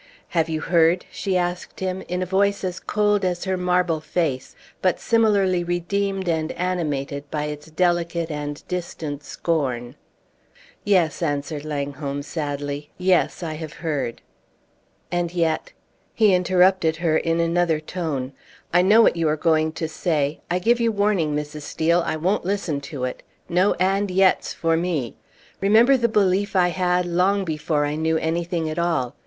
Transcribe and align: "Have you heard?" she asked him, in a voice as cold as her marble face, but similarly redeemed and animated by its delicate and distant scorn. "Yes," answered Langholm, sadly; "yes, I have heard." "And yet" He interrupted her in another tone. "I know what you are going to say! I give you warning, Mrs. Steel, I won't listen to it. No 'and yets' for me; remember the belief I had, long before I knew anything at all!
"Have 0.29 0.49
you 0.49 0.61
heard?" 0.61 1.05
she 1.11 1.37
asked 1.37 1.79
him, 1.79 2.01
in 2.07 2.23
a 2.23 2.25
voice 2.25 2.63
as 2.63 2.79
cold 2.79 3.23
as 3.23 3.43
her 3.43 3.55
marble 3.55 3.99
face, 4.01 4.55
but 4.81 4.99
similarly 4.99 5.63
redeemed 5.63 6.27
and 6.27 6.51
animated 6.53 7.29
by 7.29 7.43
its 7.43 7.69
delicate 7.69 8.31
and 8.31 8.67
distant 8.67 9.23
scorn. 9.23 9.93
"Yes," 10.83 11.21
answered 11.21 11.65
Langholm, 11.65 12.23
sadly; 12.23 12.89
"yes, 12.97 13.43
I 13.43 13.53
have 13.53 13.73
heard." 13.85 14.23
"And 15.11 15.35
yet" 15.35 15.71
He 16.15 16.33
interrupted 16.33 16.95
her 16.95 17.15
in 17.15 17.39
another 17.39 17.79
tone. 17.79 18.33
"I 18.73 18.81
know 18.81 19.03
what 19.03 19.17
you 19.17 19.27
are 19.29 19.37
going 19.37 19.71
to 19.73 19.87
say! 19.87 20.41
I 20.49 20.57
give 20.57 20.79
you 20.79 20.91
warning, 20.91 21.35
Mrs. 21.35 21.61
Steel, 21.61 22.01
I 22.03 22.15
won't 22.15 22.43
listen 22.43 22.81
to 22.89 23.03
it. 23.03 23.21
No 23.47 23.75
'and 23.75 24.09
yets' 24.09 24.51
for 24.51 24.75
me; 24.75 25.13
remember 25.59 25.95
the 25.95 26.09
belief 26.09 26.55
I 26.55 26.69
had, 26.69 27.05
long 27.05 27.45
before 27.45 27.85
I 27.85 27.93
knew 27.93 28.17
anything 28.17 28.67
at 28.67 28.79
all! 28.79 29.15